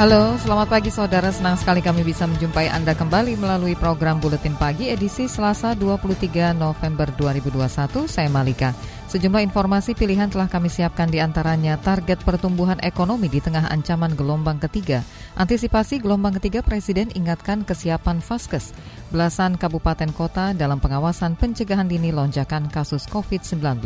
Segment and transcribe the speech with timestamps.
[0.00, 1.28] Halo, selamat pagi saudara.
[1.28, 7.12] Senang sekali kami bisa menjumpai Anda kembali melalui program Buletin Pagi edisi Selasa 23 November
[7.20, 8.08] 2021.
[8.08, 8.72] Saya Malika.
[9.12, 14.56] Sejumlah informasi pilihan telah kami siapkan di antaranya target pertumbuhan ekonomi di tengah ancaman gelombang
[14.56, 15.04] ketiga.
[15.36, 18.72] Antisipasi gelombang ketiga Presiden ingatkan kesiapan Faskes.
[19.12, 23.84] Belasan kabupaten kota dalam pengawasan pencegahan dini lonjakan kasus COVID-19.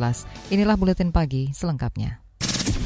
[0.55, 2.23] Inilah Buletin Pagi selengkapnya.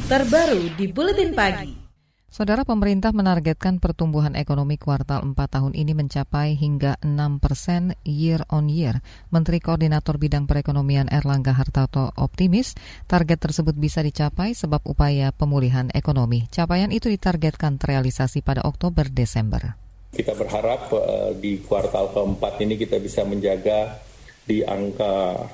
[0.09, 1.88] Terbaru di Buletin Pagi.
[2.29, 8.69] Saudara pemerintah menargetkan pertumbuhan ekonomi kuartal 4 tahun ini mencapai hingga 6 persen year on
[8.69, 9.01] year.
[9.33, 12.77] Menteri Koordinator Bidang Perekonomian Erlangga Hartarto optimis
[13.09, 16.45] target tersebut bisa dicapai sebab upaya pemulihan ekonomi.
[16.53, 19.81] Capaian itu ditargetkan terrealisasi pada Oktober-Desember.
[20.13, 24.05] Kita berharap uh, di kuartal keempat ini kita bisa menjaga
[24.45, 25.49] di angka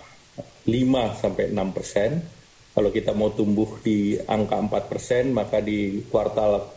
[0.67, 2.19] 5 sampai 6 persen
[2.75, 6.75] kalau kita mau tumbuh di angka 4 persen, maka di kuartal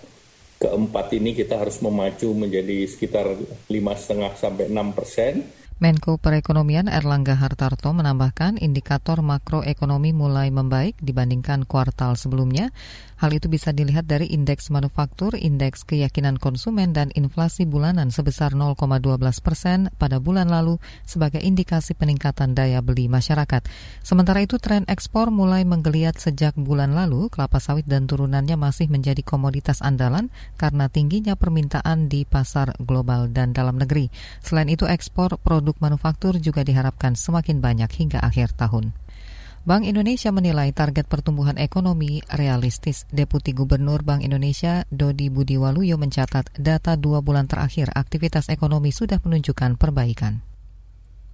[0.62, 3.34] keempat ini kita harus memacu menjadi sekitar
[3.66, 5.34] 5,5 sampai 6 persen.
[5.78, 12.74] Menko Perekonomian Erlangga Hartarto menambahkan indikator makroekonomi mulai membaik dibandingkan kuartal sebelumnya.
[13.18, 19.18] Hal itu bisa dilihat dari indeks manufaktur, indeks keyakinan konsumen, dan inflasi bulanan sebesar 0,12
[19.42, 23.66] persen pada bulan lalu sebagai indikasi peningkatan daya beli masyarakat.
[24.06, 29.26] Sementara itu tren ekspor mulai menggeliat sejak bulan lalu, kelapa sawit dan turunannya masih menjadi
[29.26, 30.30] komoditas andalan
[30.62, 34.14] karena tingginya permintaan di pasar global dan dalam negeri.
[34.46, 38.94] Selain itu ekspor produk manufaktur juga diharapkan semakin banyak hingga akhir tahun.
[39.68, 43.04] Bank Indonesia menilai target pertumbuhan ekonomi realistis.
[43.12, 49.76] Deputi Gubernur Bank Indonesia Dodi Budiwaluyo mencatat data dua bulan terakhir aktivitas ekonomi sudah menunjukkan
[49.76, 50.40] perbaikan.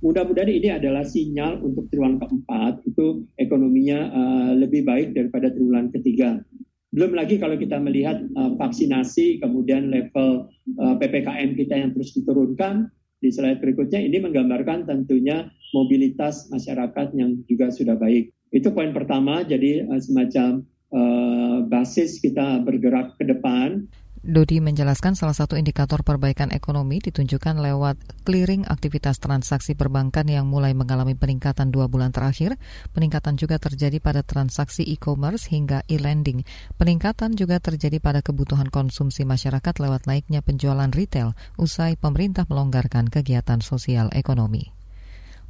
[0.02, 6.42] Mudah-mudahan ini adalah sinyal untuk triwulan keempat itu ekonominya uh, lebih baik daripada triwulan ketiga.
[6.90, 10.50] Belum lagi kalau kita melihat uh, vaksinasi, kemudian level
[10.82, 12.90] uh, ppkm kita yang terus diturunkan,
[13.24, 18.36] di slide berikutnya ini menggambarkan tentunya mobilitas masyarakat yang juga sudah baik.
[18.52, 23.88] Itu poin pertama, jadi uh, semacam uh, basis kita bergerak ke depan.
[24.24, 30.72] Dodi menjelaskan salah satu indikator perbaikan ekonomi ditunjukkan lewat clearing aktivitas transaksi perbankan yang mulai
[30.72, 32.56] mengalami peningkatan dua bulan terakhir.
[32.96, 36.48] Peningkatan juga terjadi pada transaksi e-commerce hingga e-lending.
[36.80, 43.60] Peningkatan juga terjadi pada kebutuhan konsumsi masyarakat lewat naiknya penjualan retail usai pemerintah melonggarkan kegiatan
[43.60, 44.72] sosial ekonomi.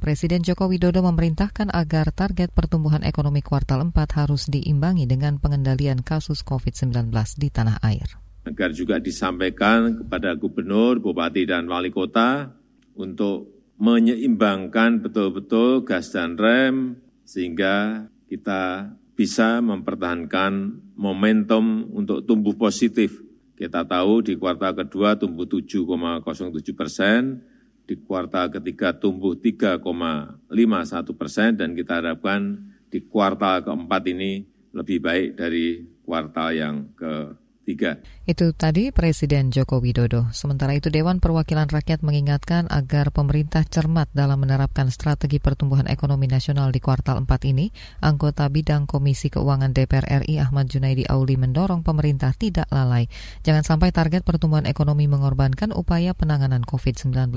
[0.02, 6.42] Presiden Joko Widodo memerintahkan agar target pertumbuhan ekonomi kuartal 4 harus diimbangi dengan pengendalian kasus
[6.42, 12.52] COVID-19 di tanah air agar juga disampaikan kepada gubernur, bupati, dan wali kota
[12.94, 13.50] untuk
[13.80, 23.22] menyeimbangkan betul-betul gas dan rem sehingga kita bisa mempertahankan momentum untuk tumbuh positif.
[23.54, 27.38] Kita tahu di kuartal kedua tumbuh 7,07 persen,
[27.86, 32.58] di kuartal ketiga tumbuh 3,51 persen, dan kita harapkan
[32.90, 34.42] di kuartal keempat ini
[34.74, 37.98] lebih baik dari kuartal yang ke tiga.
[38.28, 40.28] Itu tadi Presiden Joko Widodo.
[40.30, 46.70] Sementara itu Dewan Perwakilan Rakyat mengingatkan agar pemerintah cermat dalam menerapkan strategi pertumbuhan ekonomi nasional
[46.70, 47.72] di kuartal 4 ini.
[48.04, 53.08] Anggota Bidang Komisi Keuangan DPR RI Ahmad Junaidi Auli mendorong pemerintah tidak lalai.
[53.42, 57.32] Jangan sampai target pertumbuhan ekonomi mengorbankan upaya penanganan COVID-19.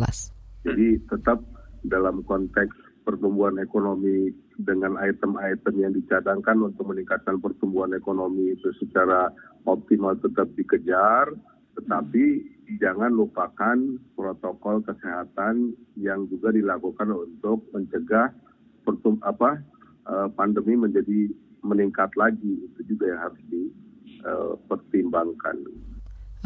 [0.67, 1.39] Jadi tetap
[1.87, 2.75] dalam konteks
[3.07, 9.29] pertumbuhan ekonomi dengan item-item yang dicadangkan untuk meningkatkan pertumbuhan ekonomi itu secara
[9.69, 11.29] optimal tetap dikejar,
[11.77, 12.41] tetapi
[12.81, 13.77] jangan lupakan
[14.17, 18.33] protokol kesehatan yang juga dilakukan untuk mencegah
[18.81, 19.61] pertum apa
[20.09, 21.29] eh, pandemi menjadi
[21.61, 25.57] meningkat lagi itu juga yang harus dipertimbangkan.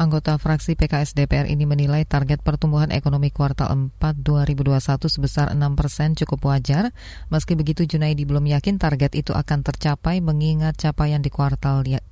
[0.02, 6.18] Anggota fraksi PKS DPR ini menilai target pertumbuhan ekonomi kuartal 4 2021 sebesar 6 persen
[6.18, 6.90] cukup wajar.
[7.30, 12.02] Meski begitu Junaidi belum yakin target itu akan tercapai mengingat capaian di kuartal 3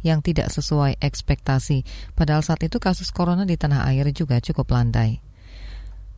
[0.00, 1.84] yang tidak sesuai ekspektasi.
[2.16, 5.31] Padahal saat itu kasus corona di tanah air juga cukup landai.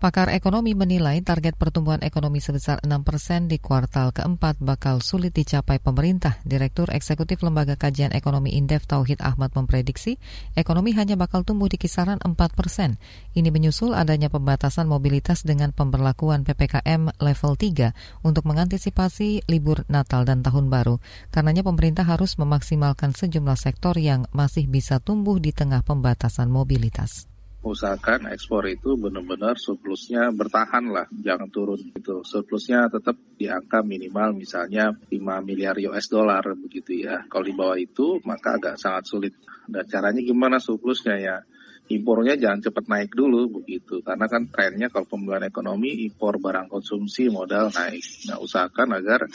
[0.04, 5.80] Pakar ekonomi menilai target pertumbuhan ekonomi sebesar 6 persen di kuartal keempat bakal sulit dicapai
[5.80, 6.44] pemerintah.
[6.44, 10.20] Direktur Eksekutif Lembaga Kajian Ekonomi Indef Tauhid Ahmad memprediksi
[10.60, 13.00] ekonomi hanya bakal tumbuh di kisaran 4 persen.
[13.32, 17.96] Ini menyusul adanya pembatasan mobilitas dengan pemberlakuan PPKM level 3
[18.28, 21.00] untuk mengantisipasi libur Natal dan Tahun Baru.
[21.32, 27.24] Karenanya pemerintah harus memaksimalkan sejumlah sektor yang masih bisa tumbuh di tengah pembatasan mobilitas
[27.64, 32.20] usahakan ekspor itu benar-benar surplusnya bertahan lah, jangan turun gitu.
[32.20, 35.08] Surplusnya tetap di angka minimal misalnya 5
[35.40, 37.24] miliar US dollar begitu ya.
[37.26, 39.34] Kalau di bawah itu maka agak sangat sulit.
[39.64, 41.36] Dan caranya gimana surplusnya ya?
[41.84, 47.28] Impornya jangan cepat naik dulu begitu, karena kan trennya kalau pemulihan ekonomi impor barang konsumsi
[47.28, 48.00] modal naik.
[48.24, 49.28] Nah usahakan agar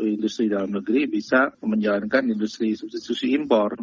[0.00, 3.76] industri dalam negeri bisa menjalankan industri substitusi impor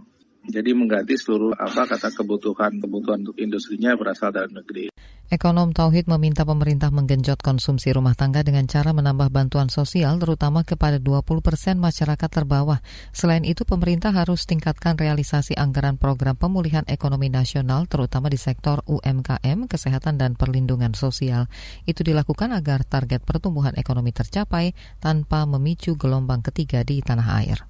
[0.47, 4.86] jadi mengganti seluruh apa kata kebutuhan kebutuhan untuk industrinya berasal dari negeri.
[5.30, 10.97] Ekonom Tauhid meminta pemerintah menggenjot konsumsi rumah tangga dengan cara menambah bantuan sosial terutama kepada
[10.97, 12.81] 20 persen masyarakat terbawah.
[13.13, 19.69] Selain itu, pemerintah harus tingkatkan realisasi anggaran program pemulihan ekonomi nasional terutama di sektor UMKM,
[19.69, 21.45] kesehatan, dan perlindungan sosial.
[21.86, 27.69] Itu dilakukan agar target pertumbuhan ekonomi tercapai tanpa memicu gelombang ketiga di tanah air.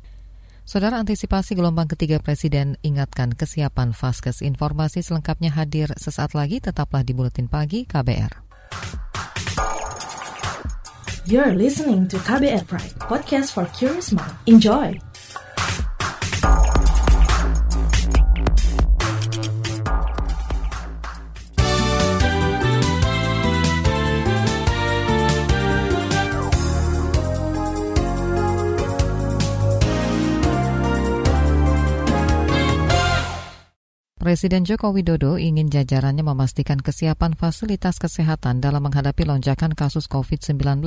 [0.69, 4.45] Saudara antisipasi gelombang ketiga Presiden ingatkan kesiapan Vaskes.
[4.45, 8.45] Informasi selengkapnya hadir sesaat lagi, tetaplah di Buletin Pagi KBR.
[11.25, 14.38] You're listening to KBR Pride, podcast for curious mind.
[14.45, 15.09] Enjoy!
[34.19, 40.83] Presiden Joko Widodo ingin jajarannya memastikan kesiapan fasilitas kesehatan dalam menghadapi lonjakan kasus COVID-19.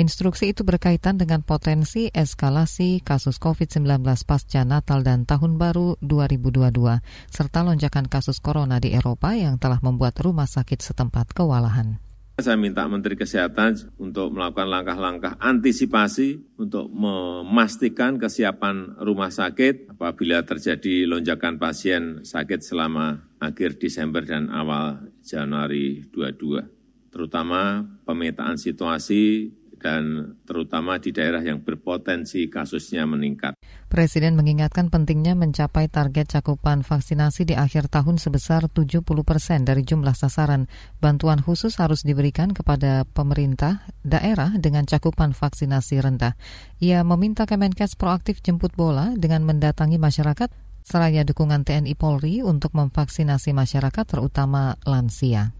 [0.00, 7.60] Instruksi itu berkaitan dengan potensi eskalasi kasus COVID-19 pasca Natal dan Tahun Baru 2022, serta
[7.60, 12.00] lonjakan kasus corona di Eropa yang telah membuat rumah sakit setempat kewalahan.
[12.42, 21.06] Saya minta Menteri Kesehatan untuk melakukan langkah-langkah antisipasi untuk memastikan kesiapan rumah sakit apabila terjadi
[21.06, 27.14] lonjakan pasien sakit selama akhir Desember dan awal Januari 22.
[27.14, 33.58] Terutama pemetaan situasi dan terutama di daerah yang berpotensi kasusnya meningkat.
[33.90, 40.14] Presiden mengingatkan pentingnya mencapai target cakupan vaksinasi di akhir tahun sebesar 70 persen dari jumlah
[40.14, 40.70] sasaran.
[41.02, 46.38] Bantuan khusus harus diberikan kepada pemerintah daerah dengan cakupan vaksinasi rendah.
[46.78, 50.48] Ia meminta Kemenkes proaktif jemput bola dengan mendatangi masyarakat
[50.86, 55.54] seraya dukungan TNI Polri untuk memvaksinasi masyarakat terutama lansia.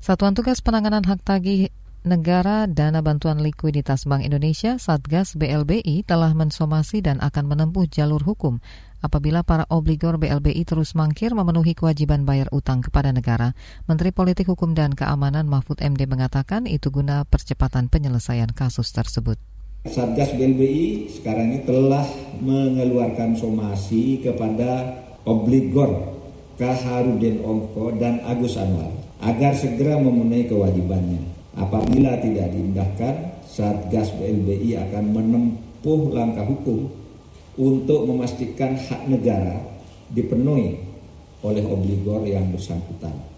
[0.00, 1.68] Satuan Tugas Penanganan Hak Tagih
[2.00, 8.56] Negara Dana Bantuan Likuiditas Bank Indonesia Satgas BLBI telah mensomasi dan akan menempuh jalur hukum
[9.04, 13.52] apabila para obligor BLBI terus mangkir memenuhi kewajiban bayar utang kepada negara.
[13.84, 19.36] Menteri Politik Hukum dan Keamanan Mahfud MD mengatakan itu guna percepatan penyelesaian kasus tersebut.
[19.84, 22.08] Satgas BLBI sekarang ini telah
[22.40, 26.16] mengeluarkan somasi kepada obligor
[26.56, 28.88] Kaharudin Ongko dan Agus Anwar
[29.20, 31.39] agar segera memenuhi kewajibannya.
[31.58, 36.86] Apabila tidak diindahkan, Satgas BLBI akan menempuh langkah hukum
[37.58, 39.58] untuk memastikan hak negara
[40.14, 40.78] dipenuhi
[41.42, 43.29] oleh obligor yang bersangkutan.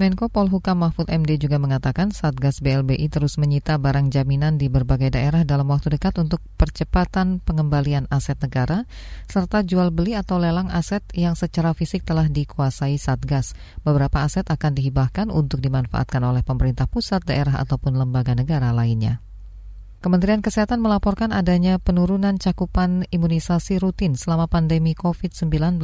[0.00, 5.44] Menko Polhukam Mahfud MD juga mengatakan Satgas BLBI terus menyita barang jaminan di berbagai daerah
[5.44, 8.88] dalam waktu dekat untuk percepatan pengembalian aset negara
[9.28, 13.52] serta jual beli atau lelang aset yang secara fisik telah dikuasai Satgas.
[13.84, 19.20] Beberapa aset akan dihibahkan untuk dimanfaatkan oleh pemerintah pusat, daerah ataupun lembaga negara lainnya.
[20.02, 25.78] Kementerian Kesehatan melaporkan adanya penurunan cakupan imunisasi rutin selama pandemi COVID-19.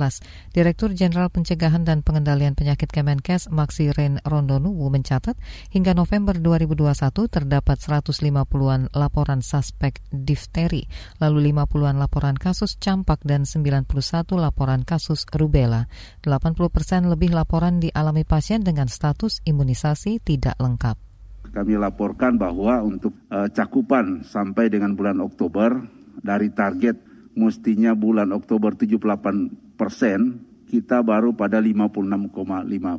[0.51, 5.39] Direktur Jenderal Pencegahan dan Pengendalian Penyakit Kemenkes Maxiren Rondonuwu mencatat
[5.71, 6.99] hingga November 2021
[7.31, 10.91] terdapat 150-an laporan suspek difteri,
[11.23, 13.87] lalu 50-an laporan kasus campak dan 91
[14.35, 15.87] laporan kasus rubella.
[16.27, 21.08] 80 persen lebih laporan dialami pasien dengan status imunisasi tidak lengkap
[21.53, 25.81] kami laporkan bahwa untuk uh, cakupan sampai dengan bulan Oktober
[26.21, 27.01] dari target
[27.39, 32.35] mestinya bulan Oktober 78 persen, kita baru pada 56,5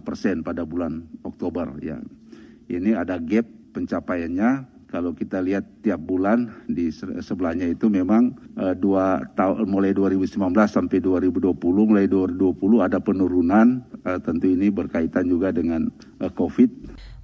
[0.01, 1.75] persen pada bulan Oktober.
[1.83, 1.99] Ya,
[2.71, 4.79] ini ada gap pencapaiannya.
[4.89, 6.89] Kalau kita lihat tiap bulan di
[7.21, 14.17] sebelahnya itu memang uh, dua tahun mulai 2019 sampai 2020 mulai 2020 ada penurunan uh,
[14.17, 16.69] tentu ini berkaitan juga dengan uh, COVID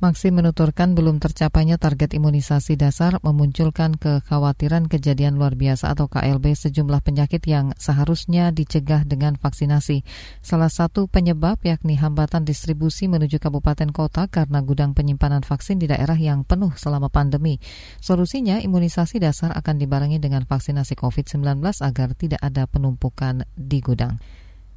[0.03, 6.99] Maxim menuturkan belum tercapainya target imunisasi dasar memunculkan kekhawatiran kejadian luar biasa atau KLB sejumlah
[6.99, 10.03] penyakit yang seharusnya dicegah dengan vaksinasi.
[10.43, 16.19] Salah satu penyebab yakni hambatan distribusi menuju kabupaten kota karena gudang penyimpanan vaksin di daerah
[16.19, 17.63] yang penuh selama pandemi.
[18.03, 24.19] Solusinya imunisasi dasar akan dibarengi dengan vaksinasi COVID-19 agar tidak ada penumpukan di gudang.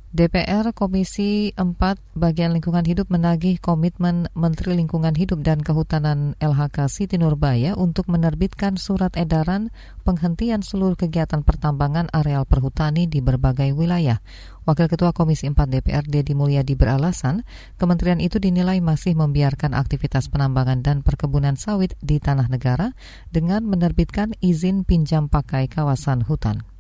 [0.09, 1.77] DPR Komisi 4
[2.17, 8.81] Bagian Lingkungan Hidup menagih komitmen Menteri Lingkungan Hidup dan Kehutanan LHK Siti Nurbaya untuk menerbitkan
[8.81, 9.69] surat edaran
[10.09, 14.25] penghentian seluruh kegiatan pertambangan areal perhutani di berbagai wilayah.
[14.65, 17.45] Wakil Ketua Komisi 4 DPR Dedi Mulyadi beralasan,
[17.77, 22.97] kementerian itu dinilai masih membiarkan aktivitas penambangan dan perkebunan sawit di tanah negara
[23.29, 26.78] dengan menerbitkan izin pinjam pakai kawasan hutan.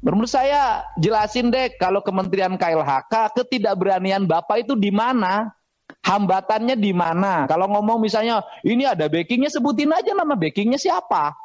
[0.00, 5.52] Menurut saya jelasin deh kalau Kementerian KLHK ketidakberanian Bapak itu di mana?
[6.00, 7.44] Hambatannya di mana?
[7.44, 11.36] Kalau ngomong misalnya ini ada backingnya sebutin aja nama backingnya siapa?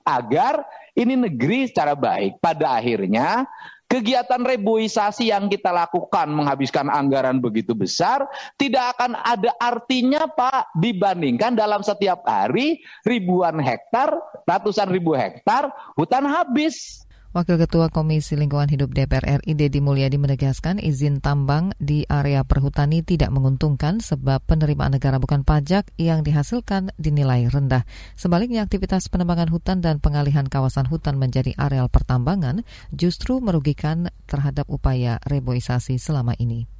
[0.00, 0.64] Agar
[0.96, 3.44] ini negeri secara baik pada akhirnya
[3.84, 8.24] kegiatan reboisasi yang kita lakukan menghabiskan anggaran begitu besar
[8.56, 14.16] tidak akan ada artinya Pak dibandingkan dalam setiap hari ribuan hektar,
[14.48, 15.68] ratusan ribu hektar
[16.00, 17.04] hutan habis.
[17.34, 23.02] Wakil Ketua Komisi Lingkungan Hidup DPR RI Dedi Mulyadi menegaskan izin tambang di area perhutani
[23.02, 27.90] tidak menguntungkan sebab penerimaan negara bukan pajak yang dihasilkan dinilai rendah.
[28.14, 32.62] Sebaliknya aktivitas penebangan hutan dan pengalihan kawasan hutan menjadi areal pertambangan
[32.94, 36.70] justru merugikan terhadap upaya reboisasi selama ini.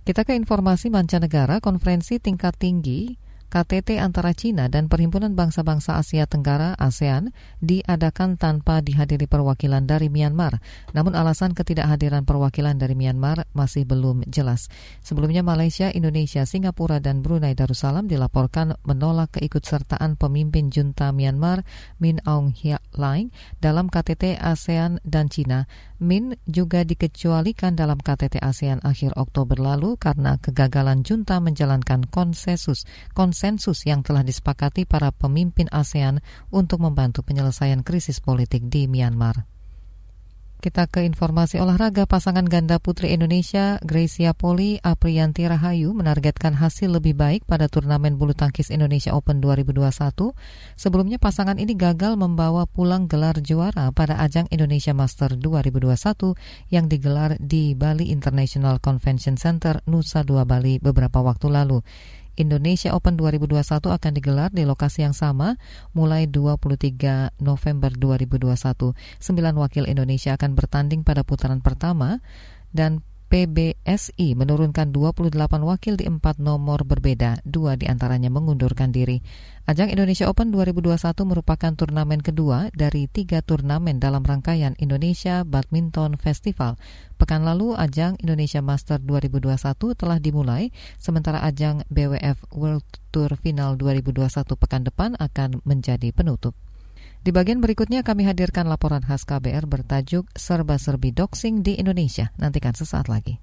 [0.00, 6.74] Kita ke informasi mancanegara, konferensi tingkat tinggi KTT antara Cina dan Perhimpunan Bangsa-Bangsa Asia Tenggara
[6.74, 7.30] ASEAN
[7.62, 10.58] diadakan tanpa dihadiri perwakilan dari Myanmar.
[10.92, 14.66] Namun alasan ketidakhadiran perwakilan dari Myanmar masih belum jelas.
[15.00, 21.62] Sebelumnya Malaysia, Indonesia, Singapura, dan Brunei Darussalam dilaporkan menolak keikutsertaan pemimpin junta Myanmar
[22.02, 22.50] Min Aung
[22.98, 23.30] Hlaing
[23.62, 25.70] dalam KTT ASEAN dan Cina.
[25.96, 32.84] Min juga dikecualikan dalam KTT ASEAN akhir Oktober lalu karena kegagalan junta menjalankan konsensus
[33.16, 36.20] konsensus yang telah disepakati para pemimpin ASEAN
[36.52, 39.55] untuk membantu penyelesaian krisis politik di Myanmar.
[40.56, 47.12] Kita ke informasi olahraga pasangan ganda putri Indonesia Gracia Poli Aprianti Rahayu menargetkan hasil lebih
[47.12, 50.32] baik pada turnamen bulu tangkis Indonesia Open 2021.
[50.72, 56.32] Sebelumnya pasangan ini gagal membawa pulang gelar juara pada ajang Indonesia Master 2021
[56.72, 61.84] yang digelar di Bali International Convention Center Nusa Dua Bali beberapa waktu lalu.
[62.36, 65.56] Indonesia Open 2021 akan digelar di lokasi yang sama
[65.96, 68.92] mulai 23 November 2021.
[69.18, 72.20] Sembilan wakil Indonesia akan bertanding pada putaran pertama
[72.76, 75.34] dan PBSI menurunkan 28
[75.66, 79.18] wakil di empat nomor berbeda, dua di antaranya mengundurkan diri.
[79.66, 80.94] Ajang Indonesia Open 2021
[81.26, 86.78] merupakan turnamen kedua dari tiga turnamen dalam rangkaian Indonesia Badminton Festival.
[87.18, 90.70] Pekan lalu, ajang Indonesia Master 2021 telah dimulai,
[91.02, 96.54] sementara ajang BWF World Tour Final 2021 pekan depan akan menjadi penutup.
[97.26, 102.30] Di bagian berikutnya kami hadirkan laporan khas KBR bertajuk Serba-serbi Doxing di Indonesia.
[102.38, 103.42] Nantikan sesaat lagi.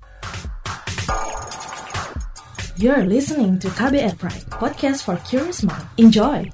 [2.79, 5.83] You're listening to KBR Pride, podcast for curious mind.
[5.99, 6.47] Enjoy!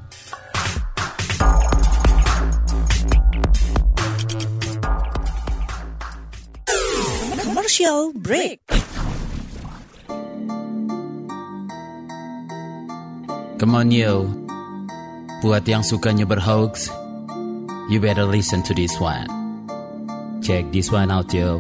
[7.46, 8.58] Commercial break.
[13.62, 14.26] Come on yo,
[15.46, 16.90] buat yang sukanya berhoax,
[17.90, 19.28] you better listen to this one.
[20.42, 21.60] Check this one out, yo.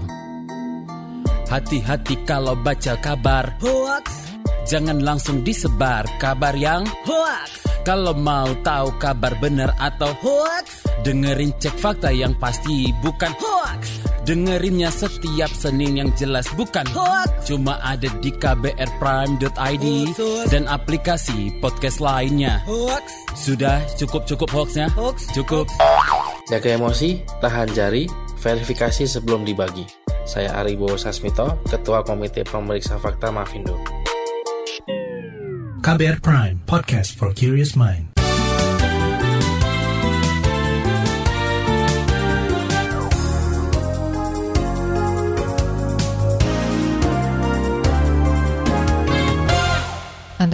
[1.50, 4.38] Hati-hati kalau baca kabar Hoax,
[4.70, 11.74] Jangan langsung disebar kabar yang hoax, Kalau mau tahu kabar benar atau hoax, Dengerin cek
[11.74, 13.98] fakta yang pasti bukan hoax,
[14.30, 17.50] Dengerinnya setiap Senin yang jelas bukan hoax.
[17.50, 20.44] Cuma ada di kbrprime.id Betul.
[20.54, 24.86] Dan aplikasi podcast lainnya Hoax, Sudah cukup-cukup hoaxnya?
[24.94, 25.34] Hoax.
[25.34, 25.66] Cukup
[26.50, 28.10] Jaga emosi, tahan jari,
[28.42, 29.86] verifikasi sebelum dibagi.
[30.26, 33.78] Saya Aribo Sasmito, Ketua Komite Pemeriksa Fakta Mafindo.
[35.86, 38.09] KBR Prime, podcast for curious mind.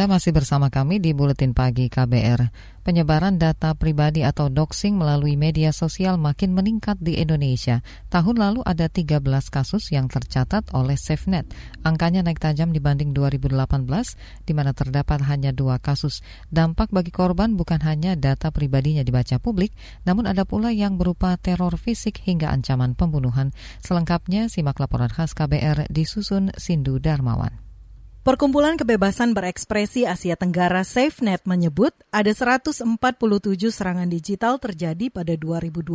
[0.05, 2.53] Masih bersama kami di Buletin Pagi KBR.
[2.85, 7.81] Penyebaran data pribadi atau doxing melalui media sosial makin meningkat di Indonesia.
[8.13, 9.17] Tahun lalu ada 13
[9.49, 11.49] kasus yang tercatat oleh SafeNet.
[11.81, 16.21] Angkanya naik tajam dibanding 2018, di mana terdapat hanya dua kasus.
[16.53, 19.73] Dampak bagi korban bukan hanya data pribadinya dibaca publik,
[20.05, 23.49] namun ada pula yang berupa teror fisik hingga ancaman pembunuhan.
[23.81, 27.64] Selengkapnya, simak laporan khas KBR disusun Sindu Darmawan.
[28.25, 32.81] Perkumpulan Kebebasan Berekspresi Asia Tenggara SafeNet menyebut ada 147
[33.69, 35.93] serangan digital terjadi pada 2020.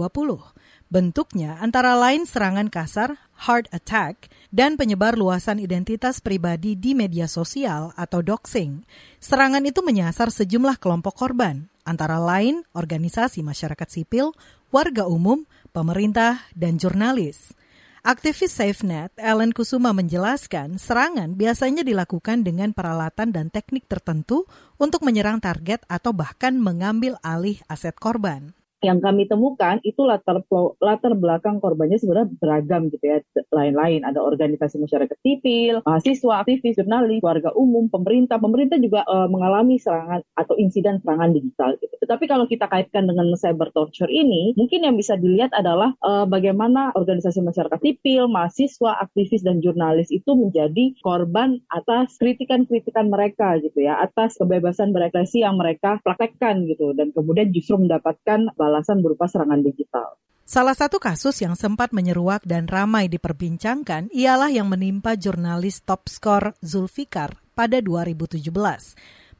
[0.86, 7.90] Bentuknya antara lain serangan kasar, hard attack, dan penyebar luasan identitas pribadi di media sosial
[7.98, 8.86] atau doxing.
[9.18, 14.38] Serangan itu menyasar sejumlah kelompok korban, antara lain organisasi masyarakat sipil,
[14.70, 17.58] warga umum, pemerintah, dan jurnalis.
[18.00, 24.48] Aktivis SafeNet, Ellen Kusuma menjelaskan, serangan biasanya dilakukan dengan peralatan dan teknik tertentu
[24.80, 30.40] untuk menyerang target atau bahkan mengambil alih aset korban yang kami temukan itu latar
[30.80, 33.18] latar belakang korbannya sebenarnya beragam gitu ya.
[33.52, 38.40] Lain-lain ada organisasi masyarakat sipil mahasiswa aktivis jurnalis warga umum pemerintah.
[38.40, 41.92] Pemerintah juga uh, mengalami serangan atau insiden serangan digital gitu.
[42.00, 46.96] Tetapi kalau kita kaitkan dengan cyber torture ini mungkin yang bisa dilihat adalah uh, bagaimana
[46.96, 54.00] organisasi masyarakat sipil mahasiswa aktivis dan jurnalis itu menjadi korban atas kritikan-kritikan mereka gitu ya.
[54.00, 56.96] Atas kebebasan berekspresi yang mereka praktekkan gitu.
[56.96, 60.14] Dan kemudian justru mendapatkan balasan berupa serangan digital.
[60.46, 66.54] Salah satu kasus yang sempat menyeruak dan ramai diperbincangkan ialah yang menimpa jurnalis top skor
[66.62, 68.50] Zulfikar pada 2017.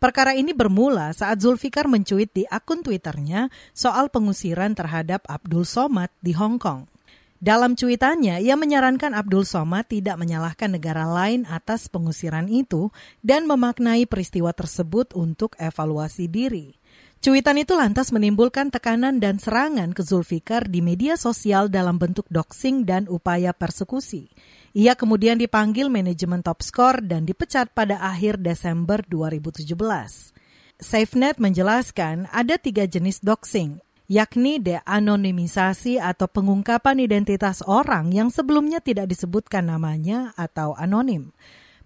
[0.01, 6.31] Perkara ini bermula saat Zulfikar mencuit di akun Twitternya soal pengusiran terhadap Abdul Somad di
[6.35, 6.89] Hong Kong.
[7.41, 12.93] Dalam cuitannya, ia menyarankan Abdul Somad tidak menyalahkan negara lain atas pengusiran itu
[13.25, 16.80] dan memaknai peristiwa tersebut untuk evaluasi diri.
[17.21, 22.89] Cuitan itu lantas menimbulkan tekanan dan serangan ke Zulfikar di media sosial dalam bentuk doxing
[22.89, 24.33] dan upaya persekusi.
[24.73, 29.69] Ia kemudian dipanggil manajemen top score dan dipecat pada akhir Desember 2017.
[30.81, 39.12] SafeNet menjelaskan ada tiga jenis doxing, yakni de-anonimisasi atau pengungkapan identitas orang yang sebelumnya tidak
[39.12, 41.37] disebutkan namanya atau anonim.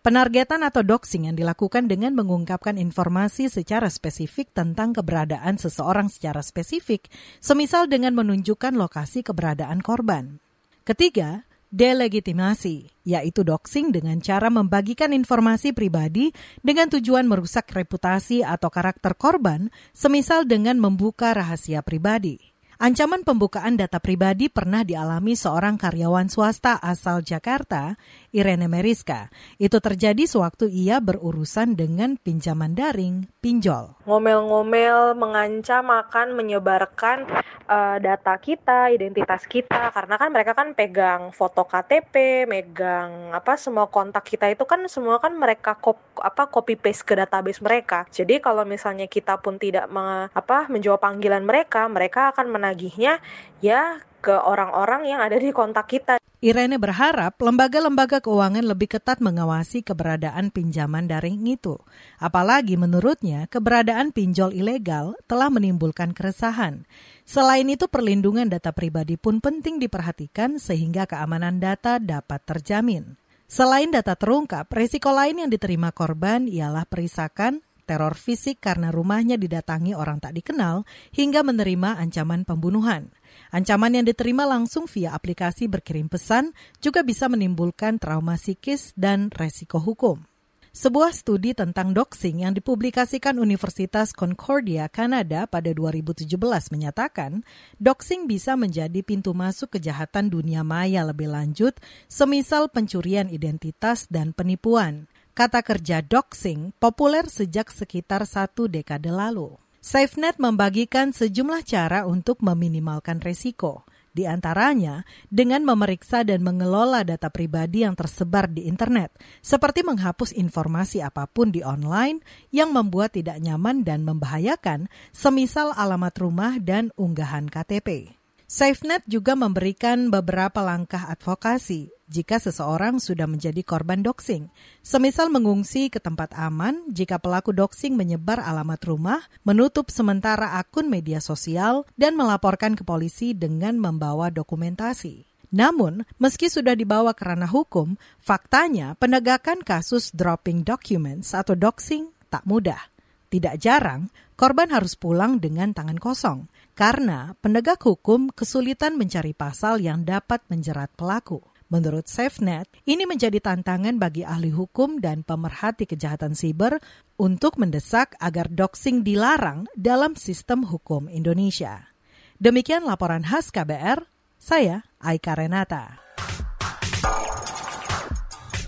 [0.05, 7.09] Penargetan atau doxing yang dilakukan dengan mengungkapkan informasi secara spesifik tentang keberadaan seseorang secara spesifik,
[7.41, 10.45] semisal dengan menunjukkan lokasi keberadaan korban.
[10.85, 19.17] Ketiga, delegitimasi, yaitu doxing dengan cara membagikan informasi pribadi dengan tujuan merusak reputasi atau karakter
[19.17, 22.53] korban, semisal dengan membuka rahasia pribadi.
[22.75, 27.95] Ancaman pembukaan data pribadi pernah dialami seorang karyawan swasta asal Jakarta,
[28.35, 29.31] Irene Meriska.
[29.63, 33.95] Itu terjadi sewaktu ia berurusan dengan pinjaman daring, pinjol.
[34.11, 37.31] Ngomel-ngomel, mengancam akan menyebarkan
[37.71, 43.87] uh, data kita, identitas kita, karena kan mereka kan pegang foto KTP, megang apa semua
[43.87, 48.03] kontak kita itu kan semua kan mereka kop, apa copy paste ke database mereka.
[48.11, 53.23] Jadi kalau misalnya kita pun tidak me, apa menjawab panggilan mereka, mereka akan menagihnya
[53.65, 56.21] ya ke orang-orang yang ada di kontak kita.
[56.45, 61.81] Irene berharap lembaga-lembaga keuangan lebih ketat mengawasi keberadaan pinjaman daring itu.
[62.21, 66.85] Apalagi menurutnya keberadaan pinjol ilegal telah menimbulkan keresahan.
[67.25, 73.17] Selain itu perlindungan data pribadi pun penting diperhatikan sehingga keamanan data dapat terjamin.
[73.49, 79.97] Selain data terungkap, resiko lain yang diterima korban ialah perisakan, teror fisik karena rumahnya didatangi
[79.97, 83.13] orang tak dikenal, hingga menerima ancaman pembunuhan.
[83.55, 86.51] Ancaman yang diterima langsung via aplikasi berkirim pesan
[86.83, 90.27] juga bisa menimbulkan trauma psikis dan resiko hukum.
[90.75, 96.27] Sebuah studi tentang doxing yang dipublikasikan Universitas Concordia, Kanada pada 2017
[96.75, 97.47] menyatakan,
[97.79, 101.79] doxing bisa menjadi pintu masuk kejahatan dunia maya lebih lanjut,
[102.11, 105.07] semisal pencurian identitas dan penipuan.
[105.31, 109.55] Kata kerja doxing populer sejak sekitar satu dekade lalu.
[109.85, 113.85] SafeNet membagikan sejumlah cara untuk meminimalkan resiko.
[114.17, 119.13] Di antaranya dengan memeriksa dan mengelola data pribadi yang tersebar di internet,
[119.45, 126.17] seperti menghapus informasi apa pun di online yang membuat tidak nyaman dan membahayakan, semisal alamat
[126.17, 128.24] rumah dan unggahan KTP.
[128.45, 134.53] SafeNet juga memberikan beberapa langkah advokasi jika seseorang sudah menjadi korban doxing.
[134.85, 141.25] Semisal mengungsi ke tempat aman jika pelaku doxing menyebar alamat rumah, menutup sementara akun media
[141.25, 145.25] sosial, dan melaporkan ke polisi dengan membawa dokumentasi.
[145.55, 152.45] Namun, meski sudah dibawa ke ranah hukum, faktanya penegakan kasus dropping documents atau doxing tak
[152.45, 152.91] mudah.
[153.31, 160.03] Tidak jarang, korban harus pulang dengan tangan kosong karena penegak hukum kesulitan mencari pasal yang
[160.03, 161.41] dapat menjerat pelaku.
[161.73, 166.79] Menurut SafeNet, ini menjadi tantangan bagi ahli hukum dan pemerhati kejahatan siber
[167.19, 171.91] untuk mendesak agar doxing dilarang dalam sistem hukum Indonesia.
[172.39, 174.05] Demikian laporan khas KBR,
[174.37, 176.05] saya Aika Renata.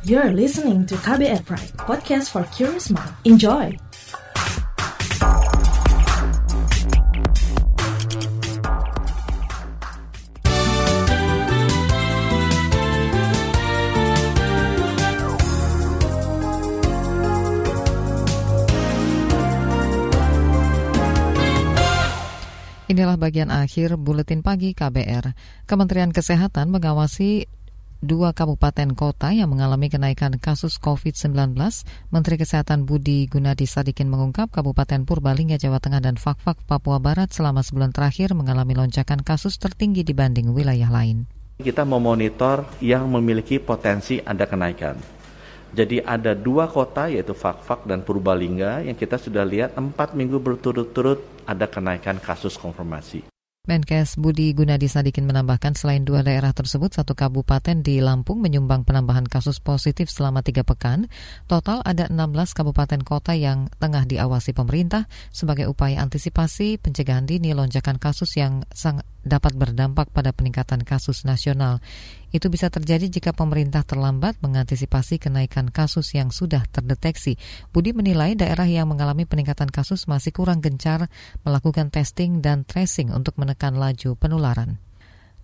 [0.06, 3.10] You're listening to KBR Pride, podcast for curious mind.
[3.26, 3.85] Enjoy!
[22.96, 25.36] Inilah bagian akhir buletin pagi KBR.
[25.68, 27.44] Kementerian Kesehatan mengawasi
[28.00, 31.52] dua kabupaten kota yang mengalami kenaikan kasus COVID-19.
[32.08, 37.60] Menteri Kesehatan Budi Gunadi Sadikin mengungkap Kabupaten Purbalingga, Jawa Tengah dan Fakfak, Papua Barat selama
[37.60, 41.28] sebulan terakhir mengalami lonjakan kasus tertinggi dibanding wilayah lain.
[41.60, 45.15] Kita memonitor yang memiliki potensi ada kenaikan.
[45.76, 51.20] Jadi ada dua kota yaitu Fakfak dan Purbalingga yang kita sudah lihat empat minggu berturut-turut
[51.44, 53.28] ada kenaikan kasus konfirmasi.
[53.66, 59.26] Menkes Budi Gunadi Sadikin menambahkan selain dua daerah tersebut, satu kabupaten di Lampung menyumbang penambahan
[59.26, 61.10] kasus positif selama tiga pekan.
[61.50, 67.98] Total ada 16 kabupaten kota yang tengah diawasi pemerintah sebagai upaya antisipasi pencegahan dini lonjakan
[67.98, 71.82] kasus yang sangat dapat berdampak pada peningkatan kasus nasional.
[72.30, 77.34] Itu bisa terjadi jika pemerintah terlambat mengantisipasi kenaikan kasus yang sudah terdeteksi.
[77.74, 81.10] Budi menilai daerah yang mengalami peningkatan kasus masih kurang gencar
[81.42, 84.85] melakukan testing dan tracing untuk menekan laju penularan.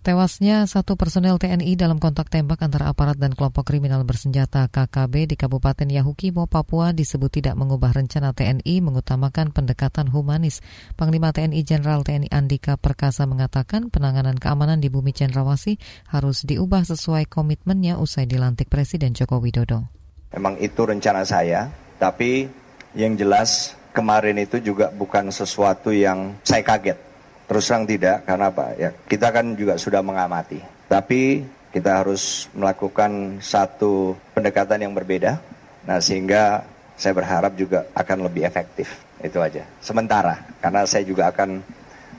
[0.03, 5.35] Tewasnya satu personel TNI dalam kontak tembak antara aparat dan kelompok kriminal bersenjata KKB di
[5.39, 10.59] Kabupaten Yahukimo, Papua disebut tidak mengubah rencana TNI mengutamakan pendekatan humanis.
[10.99, 15.79] Panglima TNI Jenderal TNI Andika Perkasa mengatakan penanganan keamanan di bumi Cendrawasih
[16.11, 19.87] harus diubah sesuai komitmennya usai dilantik Presiden Joko Widodo.
[20.35, 22.51] Memang itu rencana saya, tapi
[22.91, 27.12] yang jelas kemarin itu juga bukan sesuatu yang saya kaget
[27.43, 28.65] Terus terang tidak, karena apa?
[28.79, 30.63] Ya, kita kan juga sudah mengamati.
[30.87, 35.41] Tapi kita harus melakukan satu pendekatan yang berbeda.
[35.83, 36.63] Nah, sehingga
[36.95, 39.01] saya berharap juga akan lebih efektif.
[39.19, 39.65] Itu aja.
[39.81, 41.59] Sementara, karena saya juga akan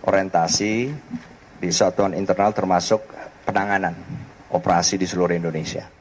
[0.04, 0.72] orientasi
[1.62, 3.00] di satuan internal termasuk
[3.46, 3.94] penanganan
[4.50, 5.93] operasi di seluruh Indonesia.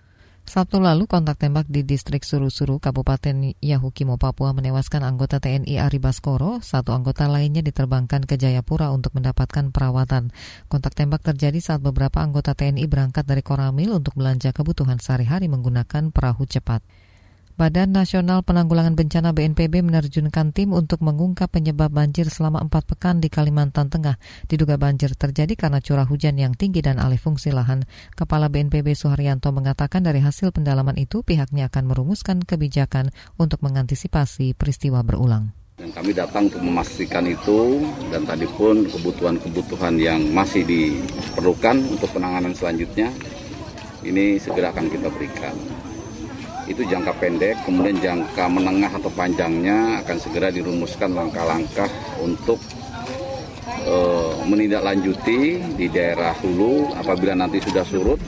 [0.43, 6.59] Sabtu lalu, kontak tembak di distrik Suru-Suru, Kabupaten Yahukimo, Papua menewaskan anggota TNI Ari Baskoro.
[6.59, 10.35] Satu anggota lainnya diterbangkan ke Jayapura untuk mendapatkan perawatan.
[10.67, 16.11] Kontak tembak terjadi saat beberapa anggota TNI berangkat dari Koramil untuk belanja kebutuhan sehari-hari menggunakan
[16.11, 16.83] perahu cepat.
[17.53, 23.29] Badan Nasional Penanggulangan Bencana BNPB menerjunkan tim untuk mengungkap penyebab banjir selama empat pekan di
[23.29, 24.17] Kalimantan Tengah.
[24.49, 27.85] Diduga banjir terjadi karena curah hujan yang tinggi dan alih fungsi lahan.
[28.17, 35.05] Kepala BNPB Suharyanto mengatakan dari hasil pendalaman itu pihaknya akan merumuskan kebijakan untuk mengantisipasi peristiwa
[35.05, 35.53] berulang.
[35.77, 42.57] Dan kami datang untuk memastikan itu dan tadi pun kebutuhan-kebutuhan yang masih diperlukan untuk penanganan
[42.57, 43.13] selanjutnya
[44.01, 45.53] ini segera akan kita berikan
[46.67, 51.89] itu jangka pendek, kemudian jangka menengah atau panjangnya akan segera dirumuskan langkah-langkah
[52.23, 52.59] untuk
[53.87, 55.39] uh, menindaklanjuti
[55.75, 58.19] di daerah hulu apabila nanti sudah surut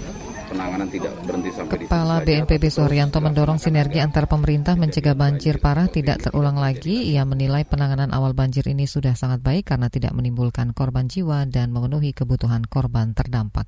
[0.45, 5.89] penanganan tidak berhenti sampai Kepala di BNPB Suharyanto mendorong sinergi antar pemerintah mencegah banjir parah
[5.89, 7.11] tidak terulang lagi.
[7.11, 11.73] Ia menilai penanganan awal banjir ini sudah sangat baik karena tidak menimbulkan korban jiwa dan
[11.75, 13.67] memenuhi kebutuhan korban terdampak.